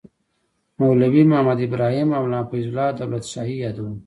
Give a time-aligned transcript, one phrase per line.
[0.79, 3.91] مولوي محمد ابراهیم او ملا فیض الله دولت شاهي یادوو.